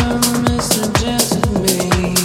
[0.00, 2.19] Summer's dancing me.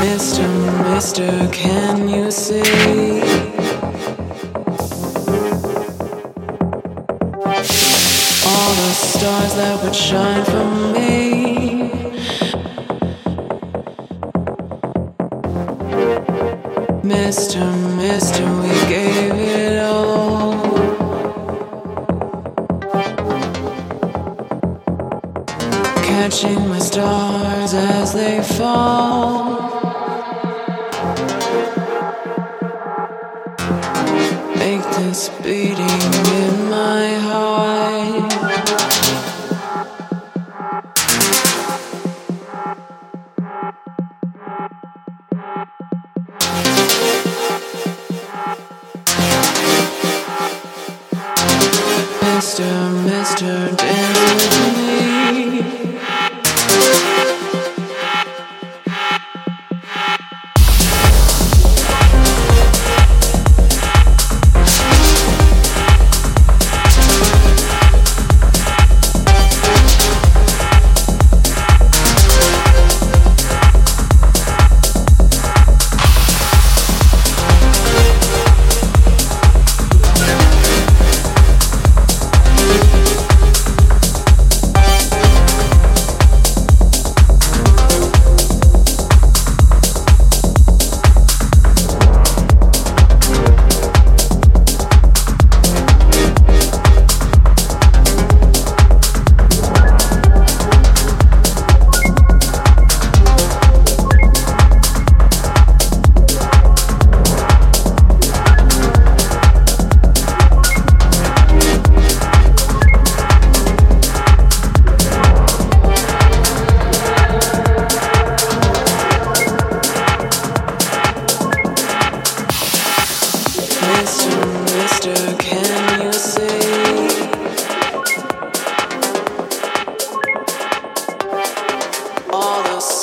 [0.00, 0.48] Mister,
[0.84, 2.60] Mister, can you see?
[8.48, 11.14] All the stars that would shine for me.
[17.02, 17.64] Mister,
[17.96, 20.54] Mister, we gave it all.
[26.04, 29.55] Catching my stars as they fall.
[34.96, 38.32] This beating in my heart.
[53.46, 54.05] With me.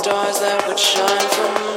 [0.03, 1.72] stars that would shine from